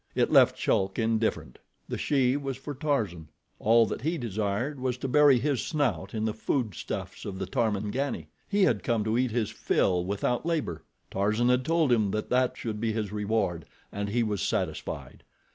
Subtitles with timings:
[0.15, 1.59] It left Chulk indifferent.
[1.87, 6.33] The she was for Tarzan—all that he desired was to bury his snout in the
[6.33, 8.25] foodstuffs of the Tarmangani.
[8.49, 12.79] He had come to eat his fill without labor—Tarzan had told him that that should
[12.81, 15.23] be his reward, and he was satisfied.